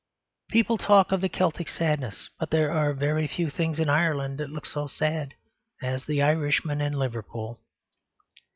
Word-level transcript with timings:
People 0.49 0.79
talk 0.79 1.11
of 1.11 1.21
the 1.21 1.29
Celtic 1.29 1.69
sadness; 1.69 2.27
but 2.39 2.49
there 2.49 2.71
are 2.71 2.91
very 2.91 3.27
few 3.27 3.51
things 3.51 3.77
in 3.79 3.87
Ireland 3.87 4.39
that 4.39 4.49
look 4.49 4.65
so 4.65 4.87
sad 4.87 5.35
as 5.79 6.05
the 6.07 6.23
Irishman 6.23 6.81
in 6.81 6.93
Liverpool. 6.93 7.59